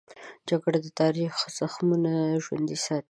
[0.49, 2.11] جګړه د تاریخ زخمونه
[2.43, 2.99] ژوندي ساتي